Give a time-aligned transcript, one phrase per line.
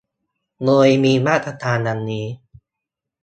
[0.65, 2.27] โดยมีมาตรการดังนี้